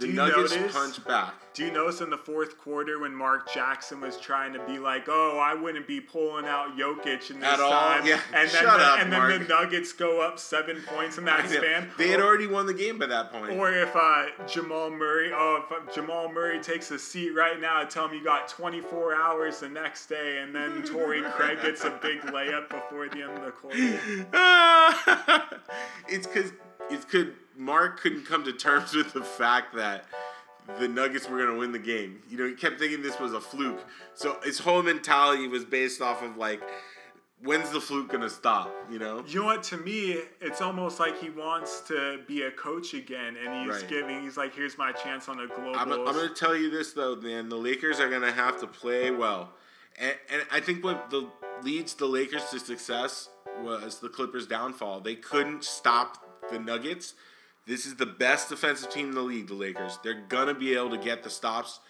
[0.00, 1.34] The Do you Nuggets notice- punch back.
[1.52, 5.08] Do you notice in the fourth quarter when Mark Jackson was trying to be like,
[5.08, 7.70] "Oh, I wouldn't be pulling out Jokic in this At all?
[7.72, 8.20] time," Yeah.
[8.32, 11.50] and then Shut the, up, and then the Nuggets go up seven points in that
[11.50, 11.90] span.
[11.98, 13.52] They had already won the game by that point.
[13.58, 17.90] Or if uh, Jamal Murray, oh, if Jamal Murray takes a seat right now, and
[17.90, 21.90] tell him you got 24 hours the next day, and then Torrey Craig gets a
[21.90, 23.76] big layup before the end of the quarter.
[26.08, 26.52] it's because
[26.90, 30.06] it could Mark couldn't come to terms with the fact that
[30.78, 32.22] the Nuggets were gonna win the game.
[32.30, 33.84] You know, he kept thinking this was a fluke.
[34.14, 36.62] So his whole mentality was based off of like,
[37.42, 38.74] when's the fluke gonna stop?
[38.90, 39.22] You know?
[39.26, 39.62] You know what?
[39.64, 43.90] To me, it's almost like he wants to be a coach again, and he's Right.
[43.90, 44.22] giving.
[44.22, 47.16] He's like, "Here's my chance on a global." I'm, I'm gonna tell you this though,
[47.16, 47.50] man.
[47.50, 49.52] The Lakers are gonna have to play well,
[49.98, 51.28] and, and I think what the
[51.62, 53.28] leads the Lakers to success
[53.60, 55.00] was the Clippers' downfall.
[55.00, 57.12] They couldn't stop the Nuggets.
[57.66, 59.48] This is the best defensive team in the league.
[59.48, 59.98] The Lakers.
[60.02, 61.80] They're gonna be able to get the stops.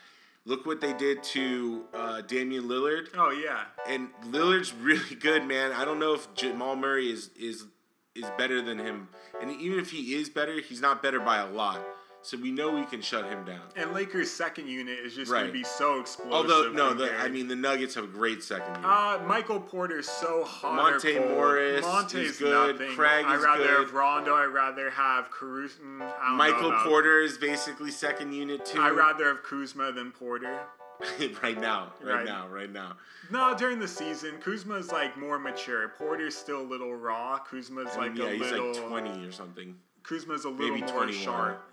[0.47, 3.65] Look what they did to uh, Damian Lillard, oh yeah.
[3.87, 5.73] and Lillard's really good, man.
[5.73, 7.67] I don't know if Jamal Murray is is
[8.15, 9.09] is better than him,
[9.41, 11.81] and even if he is better, he's not better by a lot.
[12.23, 13.63] So we know we can shut him down.
[13.77, 15.41] And Lakers' second unit is just Right.
[15.41, 16.33] gonna be so explosive.
[16.33, 18.85] Although no, the, I mean the Nuggets have a great second unit.
[18.85, 20.75] Uh, Michael Porter's so hot.
[20.75, 21.19] Monte.
[21.19, 22.77] Morris Monte's is good.
[22.77, 22.95] nothing.
[22.95, 23.81] Craig I'd is rather good.
[23.87, 24.35] have Rondo.
[24.35, 25.81] I'd rather have Caruso.
[25.83, 28.81] mm, Michael Porter is basically second unit too.
[28.83, 30.61] I'd rather have Kuzma than Porter.
[31.43, 32.25] right now, right, Right.
[32.27, 32.99] now, right now.
[33.31, 35.89] No, during the season, Kuzma's like more mature.
[35.97, 37.39] Porter's still a little raw.
[37.39, 38.73] Kuzma's mean, like yeah, a he's little.
[38.75, 39.75] like twenty or something.
[40.03, 41.13] Kuzma's a little maybe more 21.
[41.25, 41.70] sharp.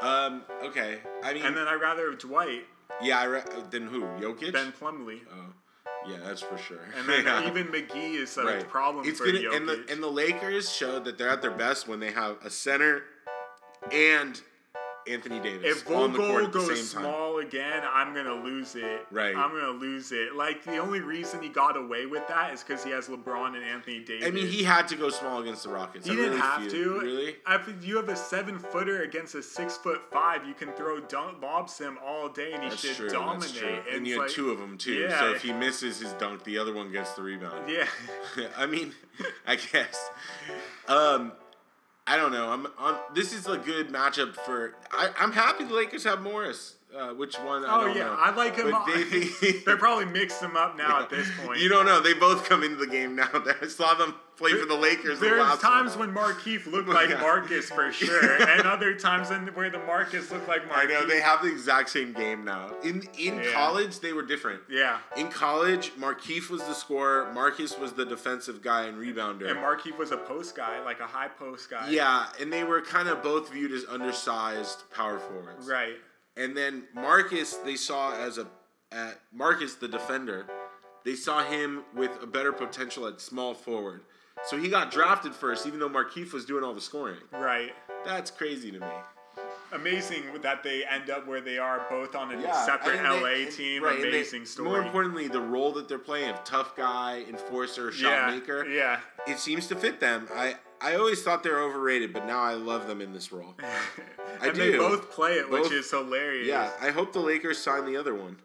[0.00, 0.42] Um.
[0.64, 0.98] Okay.
[1.22, 2.64] I mean, And then I'd rather have Dwight
[3.02, 3.18] yeah.
[3.20, 4.02] I re- then who?
[4.20, 4.52] Jokic.
[4.52, 5.20] than Plumlee.
[5.32, 5.52] oh,
[6.08, 6.80] yeah, that's for sure.
[6.98, 7.46] And then Yeah.
[7.48, 8.68] even McGee is a right.
[8.68, 9.56] problem it's for gonna, Jokic.
[9.56, 12.50] and the and the Lakers showed that they're at their best when they have a
[12.50, 13.02] center
[13.92, 14.40] and
[15.06, 17.10] Anthony Davis If on the court at the goes same time.
[17.10, 19.06] small again, I'm gonna lose it.
[19.10, 19.36] Right.
[19.36, 20.34] I'm gonna lose it.
[20.34, 23.64] Like the only reason he got away with that is because he has LeBron and
[23.64, 24.26] Anthony Davis.
[24.26, 26.06] I mean, he had to go small against the Rockets.
[26.06, 27.00] He I didn't really have feel- to.
[27.00, 27.36] Really?
[27.46, 31.42] If you have a seven footer against a six foot five, you can throw dunk
[31.42, 33.08] lobs him all day and he That's should true.
[33.10, 33.40] dominate.
[33.40, 33.68] That's true.
[33.68, 34.92] And, it's you had like- two of them too.
[34.94, 35.20] Yeah.
[35.20, 37.68] So if he misses his dunk, the other one gets the rebound.
[37.70, 37.86] Yeah.
[38.56, 38.94] I mean,
[39.46, 40.10] I guess.
[40.88, 41.32] Um,
[42.06, 42.50] I don't know.
[42.50, 42.98] I'm on.
[43.14, 44.74] This is a good matchup for.
[44.92, 46.74] I, I'm happy the Lakers have Morris.
[46.96, 47.64] Uh, which one?
[47.64, 48.16] I Oh yeah, know.
[48.18, 48.70] I like him.
[48.70, 51.58] But all- they- They're probably mixed them up now at this point.
[51.60, 52.00] You don't know.
[52.00, 53.28] They both come into the game now.
[53.62, 55.18] I saw them play for the Lakers.
[55.20, 56.12] There's last times one.
[56.14, 57.20] when Markieff looked like Yeah.
[57.20, 61.06] Marcus for sure, and other times when where the Marcus looked like Marcus I know
[61.06, 62.70] they have the exact same game now.
[62.84, 63.52] In in Yeah.
[63.52, 64.62] college, they were different.
[64.68, 67.30] Yeah, In college, Markieff was the scorer.
[67.32, 69.48] Marcus was the defensive guy and rebounder.
[69.50, 71.88] and Markieff was a post guy, like a high post guy.
[71.90, 75.68] yeah, and they were kind of both viewed as undersized power forwards.
[75.68, 75.96] Right.
[76.36, 78.46] And then Marcus, they saw as a
[78.92, 80.46] at Marcus the defender,
[81.04, 84.02] they saw him with a better potential at small forward.
[84.46, 87.18] So he got drafted first, even though Markieff was doing all the scoring.
[87.32, 87.72] Right.
[88.04, 88.86] That's crazy to me.
[89.72, 93.08] Amazing that they end up where they are, both on a Yeah, separate they-
[93.44, 93.82] LA team.
[93.82, 94.68] right, and they- Amazing story.
[94.68, 98.30] More importantly, the role that they're playing of tough guy, enforcer, shot yeah.
[98.38, 99.00] maker, Yeah.
[99.26, 100.28] it seems to fit them.
[100.32, 103.54] I I always thought they were overrated, but now I love them in this role.
[104.40, 104.78] I and they do.
[104.78, 106.46] both play it, Both- which is hilarious.
[106.46, 108.36] Yeah, I hope the Lakers sign the other one.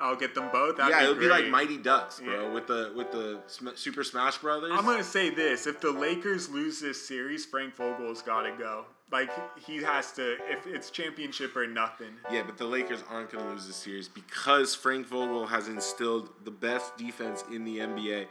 [0.00, 0.76] I'll get them both.
[0.76, 1.48] That'd yeah, be it'll be like.
[1.48, 2.52] Mighty Ducks, bro, Yeah.
[2.52, 4.70] with the with the Sm- Super Smash Brothers.
[4.72, 8.84] I'm gonna say this: if the Lakers lose this series, Frank Vogel's got to go.
[9.10, 9.28] Like
[9.58, 10.36] he has to.
[10.48, 12.10] If it's championship or nothing.
[12.30, 16.30] yeah, but the Lakers aren't going to lose this series because Frank Vogel has instilled
[16.44, 18.26] the best defense in the NBA.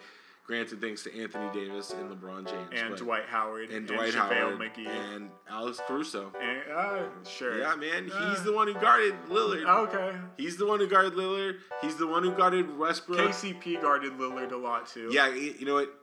[0.47, 4.61] Granted, thanks to Anthony Davis and LeBron James And Dwight Howard and Dwight JaVale Howard
[4.77, 6.31] and Alex Caruso.
[6.41, 7.59] And, uh, sure.
[7.59, 9.67] Yeah, man, Uh, he's the one who guarded Lillard.
[9.89, 10.17] Okay.
[10.37, 11.57] He's the one who guarded Lillard.
[11.81, 13.19] He's the one who guarded Westbrook.
[13.19, 15.09] KCP guarded Lillard a lot too.
[15.11, 15.93] Yeah, you know what?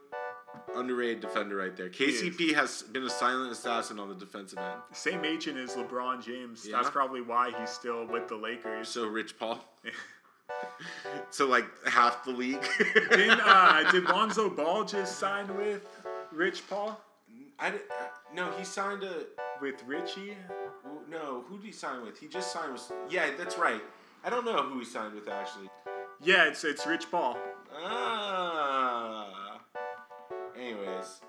[0.76, 1.88] Underrated defender right there.
[1.88, 4.80] KCP has been a silent assassin on the defensive end.
[4.92, 6.66] Same agent as LeBron James.
[6.66, 6.76] Yeah.
[6.76, 8.88] That's probably why he's still with the Lakers.
[8.90, 9.64] So Rich Paul.
[11.34, 12.64] so like half the league.
[12.94, 15.82] Didn't, uh, did Lonzo Ball just sign with
[16.30, 17.00] Rich Paul?
[17.58, 19.24] I di- uh, no, he signed a
[19.60, 20.36] With Richie?
[21.10, 21.44] no.
[21.48, 22.18] Who did he sign with?
[22.18, 22.92] He just signed with.
[23.10, 23.82] Yeah, that's right.
[24.24, 25.68] I don't know who he signed with actually.
[26.22, 27.36] Yeah, it's it's Rich Paul.
[27.76, 29.60] Ah.
[30.56, 31.20] Anyways,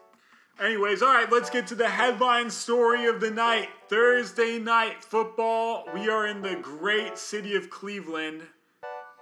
[0.59, 3.69] Anyways, all right, let's get to the headline story of the night.
[3.89, 5.85] Thursday night football.
[5.93, 8.43] We are in the great city of Cleveland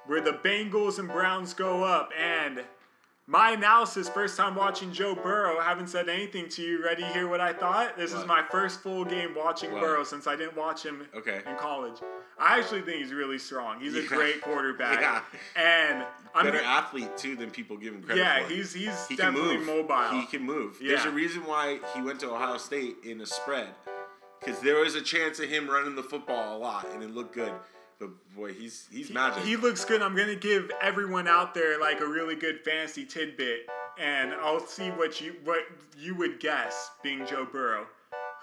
[0.07, 2.11] where the Bengals and Browns go up.
[2.19, 2.63] And
[3.25, 6.83] my analysis, first time watching Joe Burrow, I haven't said anything to you.
[6.83, 7.97] Ready to hear what I thought?
[7.97, 9.81] This is my first full game watching What?
[9.81, 11.41] Burrow since I didn't watch him Okay.
[11.47, 11.95] in college.
[12.37, 13.79] I actually think he's really strong.
[13.79, 14.99] He's a great quarterback.
[14.99, 15.21] Yeah.
[15.55, 18.27] And I'm a better athlete too than people give him credit for.
[18.27, 18.53] yeah, for.
[18.53, 19.87] he's he's he can definitely move.
[19.87, 20.19] mobile.
[20.19, 20.77] He can move.
[20.81, 23.69] There's a reason why he went to Ohio State in a spread,
[24.41, 27.33] because there was a chance of him running the football a lot, and it looked
[27.35, 27.53] good.
[28.03, 29.43] But boy, he's he's magic.
[29.43, 30.01] He looks good.
[30.01, 34.89] I'm gonna give everyone out there like a really good fantasy tidbit, and I'll see
[34.89, 35.59] what you what
[35.97, 37.87] you would guess being Joe Burrow.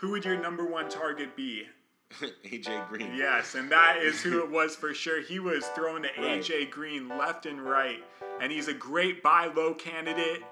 [0.00, 1.64] Who would your number one target be?
[2.44, 3.14] AJ Green.
[3.14, 5.20] Yes, and that is who it was for sure.
[5.20, 6.40] He was throwing to Right.
[6.42, 8.02] AJ Green left and right,
[8.40, 10.42] and he's a great buy low candidate.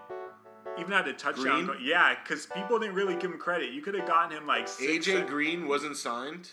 [0.78, 1.64] Even had a touchdown.
[1.66, 1.78] Green?
[1.82, 3.70] yeah, because people didn't really give him credit.
[3.72, 5.08] You could have gotten him like six.
[5.08, 6.50] AJ Green wasn't signed.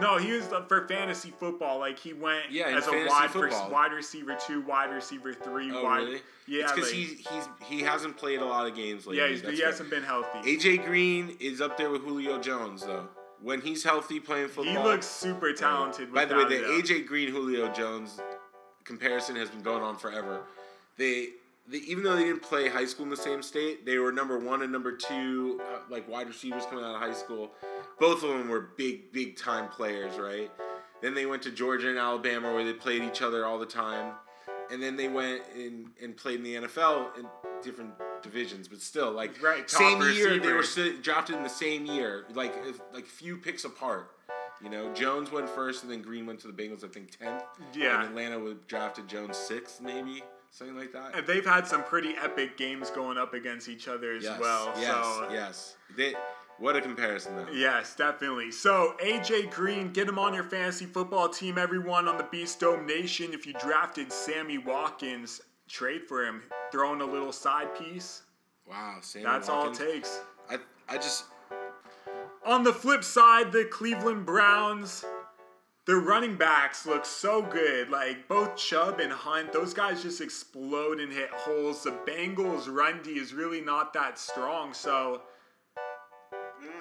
[0.00, 1.78] No, he was for fantasy football.
[1.78, 3.70] Like he went Yeah, as a wide football.
[3.70, 5.98] wide receiver two, wide receiver three, Oh wide.
[6.02, 6.20] really?
[6.46, 9.22] Yeah, because like- he he's he hasn't played a lot of games lately.
[9.22, 10.38] yeah, he's, he hasn't been healthy.
[10.56, 13.08] AJ Green is up there with Julio Jones though.
[13.40, 16.12] When he's healthy playing football, he looks super talented.
[16.12, 16.70] By the way, the doubt.
[16.70, 18.20] AJ Green Julio Jones
[18.84, 20.40] comparison has been going on forever.
[20.96, 21.30] They,
[21.68, 24.38] they even though they didn't play high school in the same state, they were number
[24.38, 27.52] one and number two, uh, like wide receivers coming out of high school.
[28.00, 30.50] Both of them were big, big time players, right?
[31.02, 34.14] Then they went to Georgia and Alabama where they played each other all the time,
[34.70, 37.26] and then they went in and played in the NFL in
[37.62, 40.64] different divisions, but still, like Right, same year they were
[41.02, 42.54] drafted in the same year, like
[42.92, 44.10] like few picks apart.
[44.62, 46.84] You know, Jones went first, and then Green went to the Bengals.
[46.84, 47.44] I think tenth.
[47.72, 48.00] Yeah.
[48.00, 51.14] And Atlanta would drafted Jones sixth, maybe something like that.
[51.14, 54.40] And they've had some pretty epic games going up against each other as yes.
[54.40, 54.72] well.
[54.76, 54.90] Yes.
[54.90, 55.76] so uh, Yes.
[55.96, 56.14] They,
[56.58, 57.46] what a comparison, though.
[57.52, 58.50] Yes, definitely.
[58.50, 62.86] So, AJ Green, get him on your fantasy football team, everyone on the Beast Dome
[62.86, 63.32] Nation.
[63.32, 66.42] If you drafted Sammy Watkins, trade for him.
[66.72, 68.22] Throw in a little side piece.
[68.66, 68.98] Wow.
[69.00, 69.80] Sammy That's Watkins.
[69.80, 70.20] all it takes.
[70.50, 71.24] I I just
[72.46, 75.04] On the flip side, the Cleveland Browns,
[75.86, 77.90] their running backs look so good.
[77.90, 81.82] Like both Chubb and Hunt, those guys just explode and hit holes.
[81.82, 85.22] The Bengals' run D is really not that strong, so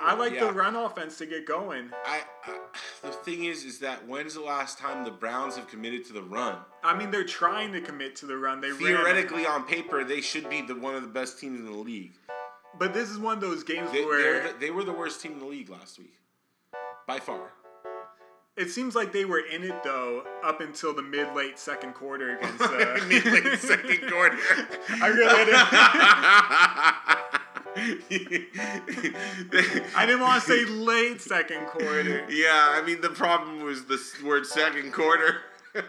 [0.02, 0.46] I like yeah.
[0.46, 1.90] the run offense to get going.
[2.06, 2.58] I, I
[3.02, 6.22] the thing is, is that when's the last time the Browns have committed to the
[6.22, 6.58] run?
[6.84, 8.62] I mean, they're trying to commit to the run.
[8.62, 11.72] They Theoretically, on paper, they should be the one of the best teams in the
[11.78, 12.14] league.
[12.78, 15.34] but this is one of those games They, where the, they were the worst team
[15.34, 16.14] in the league last week,
[17.08, 17.52] by far.
[18.56, 22.38] it seems like they were in it though up until the mid late second quarter
[22.38, 22.62] against.
[22.68, 24.38] Uh, Mid-late second quarter.
[25.02, 25.68] I really didn't.
[29.96, 32.26] I didn't want to say late second quarter.
[32.30, 35.42] Yeah, I mean the problem was the word second quarter.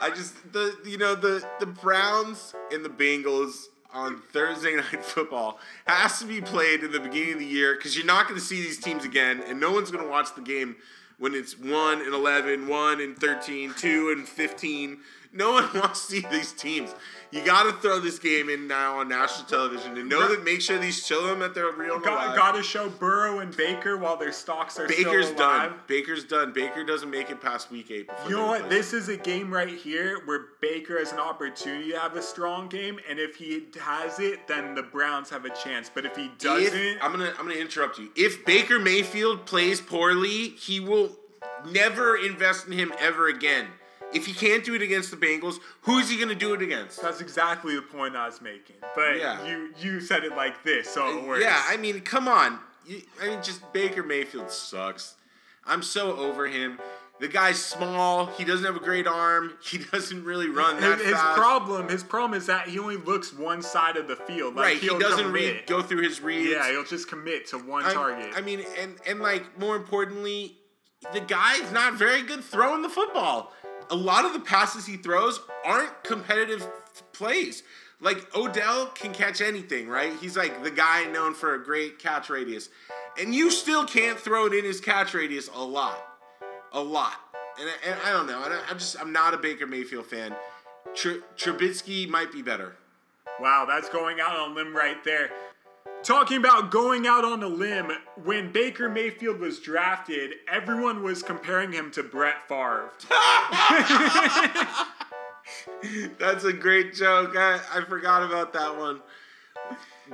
[0.00, 5.58] I just the you know the the Browns and the Bengals on Thursday night football
[5.86, 8.44] has to be played in the beginning of the year because you're not going to
[8.44, 10.76] see these teams again, and no one's going to watch the game
[11.18, 14.98] when it's 1 and 11, 1 and 13, 2 and 15.
[15.34, 16.94] No one wants to see these teams.
[17.32, 20.60] You got to throw this game in now on national television and know that make
[20.60, 21.98] sure these show them that they're real.
[21.98, 25.70] Got, got to show Burrow and Baker while their stocks are Baker's still alive.
[25.70, 25.80] done.
[25.88, 26.52] Baker's done.
[26.52, 28.06] Baker doesn't make it past week eight.
[28.06, 28.60] Before You know what?
[28.60, 28.68] play.
[28.68, 32.68] This is a game right here where Baker has an opportunity to have a strong
[32.68, 35.90] game, and if he has it, then the Browns have a chance.
[35.92, 38.10] But if he doesn't, If, I'm gonna I'm gonna interrupt you.
[38.14, 41.10] If Baker Mayfield plays poorly, he will
[41.68, 43.66] never invest in him ever again.
[44.14, 47.02] If he can't do it against the Bengals, who is he gonna do it against?
[47.02, 48.76] that's exactly the point I was making.
[48.94, 49.44] But Yeah.
[49.46, 51.42] you you said it like this, so it works.
[51.42, 52.60] Yeah, I mean, come on.
[52.86, 55.14] You- I mean, just Baker Mayfield sucks.
[55.66, 56.78] I'm so over him.
[57.20, 58.26] The guy's small.
[58.26, 59.56] He doesn't have a great arm.
[59.62, 61.38] He doesn't really run that his, his fast.
[61.38, 64.56] problem, his problem is that he only looks one side of the field.
[64.56, 65.54] Like right, he doesn't commit.
[65.54, 65.66] read.
[65.66, 66.50] Go through his reads.
[66.50, 68.32] Yeah, he'll just commit to one I- target.
[68.36, 70.58] I mean, and and like more importantly,
[71.12, 73.52] the guy's not very good throwing the football.
[73.90, 76.66] A lot of the passes he throws aren't competitive
[77.12, 77.62] plays.
[78.00, 80.12] Like Odell can catch anything, right?
[80.20, 82.68] He's like the guy known for a great catch radius,
[83.18, 86.04] and you still can't throw it in his catch radius a lot,
[86.72, 87.14] a lot.
[87.58, 88.40] And, I- and I don't know.
[88.40, 90.34] I I'm just I'm not a Baker Mayfield fan.
[90.94, 92.74] Tr- Trubisky might be better.
[93.40, 95.30] Wow, that's going out on a limb right there.
[96.04, 97.90] Talking about going out on a limb,
[98.22, 102.90] when Baker Mayfield was drafted, everyone was comparing him to Brett Favre.
[106.18, 107.34] That's a great joke.
[107.36, 109.00] I, I forgot about that one.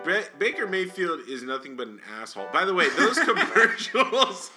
[0.04, 2.46] Ba- Baker Mayfield is nothing but an asshole.
[2.52, 4.52] By the way, those commercials,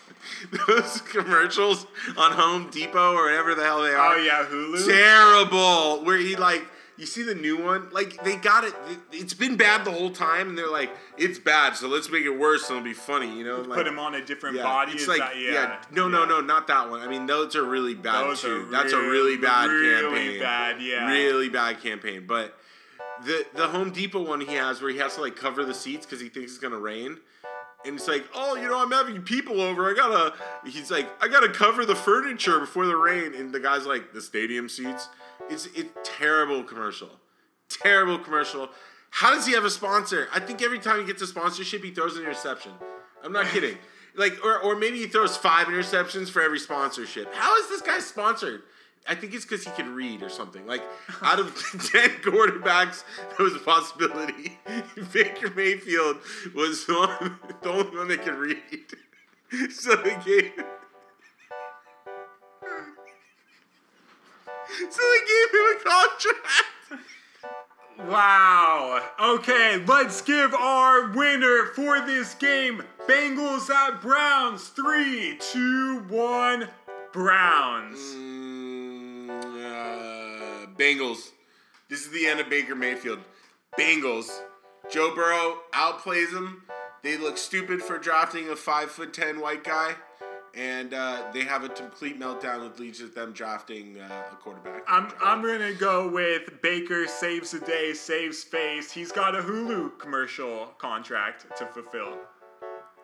[0.67, 4.85] those commercials on Home Depot or whatever the hell they are, Oh yeah, Hulu.
[4.87, 6.05] terrible.
[6.05, 6.63] Where he like,
[6.97, 8.73] you see the new one, like they got it.
[9.11, 12.37] It's been bad the whole time, and they're like, it's bad, so let's make it
[12.37, 13.61] worse, and it'll be funny, you know?
[13.61, 14.93] Like, Put him on a different yeah, body.
[14.93, 15.51] it's like that, yeah.
[15.51, 17.01] yeah, no, no, no, not that one.
[17.01, 18.67] I mean, those are really bad Those too.
[18.71, 20.39] That's a really bad really campaign.
[20.39, 21.09] bad, yeah.
[21.09, 22.25] Really bad campaign.
[22.27, 22.57] But
[23.25, 26.05] the the Home Depot one he has where he has to like cover the seats
[26.05, 27.17] because he thinks it's gonna rain.
[27.85, 29.89] And it's like, oh, you know, I'm having people over.
[29.89, 30.33] I gotta.
[30.65, 33.33] He's like, I gotta cover the furniture before the rain.
[33.33, 35.09] And the guy's like, the stadium seats.
[35.53, 37.09] It's it's terrible commercial,
[37.69, 38.69] terrible commercial.
[39.11, 40.27] How does he have a sponsor?
[40.33, 42.71] I think every time he gets a sponsorship, he throws an interception.
[43.23, 43.77] I'm not kidding.
[44.15, 47.31] Like, or, or maybe he throws five interceptions for every sponsorship.
[47.33, 48.63] How is this guy sponsored?
[49.07, 50.65] I think it's because he can read or something.
[50.65, 50.81] Like,
[51.21, 51.53] out of
[51.91, 53.03] 10 quarterbacks,
[53.37, 54.57] there was a possibility
[55.13, 56.17] Baker Mayfield
[56.55, 59.71] was the, one, the only one that could read.
[59.71, 60.63] So they gave.
[65.83, 67.05] Contract.
[67.99, 69.01] Wow.
[69.19, 74.69] Okay, let's give our winner for this game Bengals at Browns.
[74.69, 76.69] Three, two, one.
[77.11, 77.99] Browns.
[78.15, 81.29] Mm, uh, Bengals.
[81.87, 83.19] This is the end of Baker Mayfield.
[83.77, 84.41] Bengals.
[84.91, 86.63] Joe Burrow outplays him.
[87.03, 89.93] They look stupid for drafting a five foot ten white guy,
[90.55, 94.83] and uh, they have a complete meltdown with leads to them drafting uh, a quarterback.
[94.87, 98.91] I'm, I'm gonna go with Baker saves the day, saves face.
[98.91, 102.17] He's got a Hulu commercial contract to fulfill.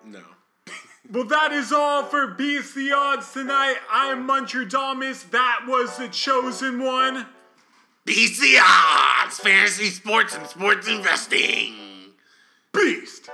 [0.06, 0.22] no.
[1.12, 3.78] Well, that is all for Beast the Odds tonight.
[3.90, 5.32] I'm Muncherdamus.
[5.32, 7.26] That was the chosen one.
[8.06, 11.74] Beast the odds, fantasy sports and sports investing.
[12.74, 13.30] Beast.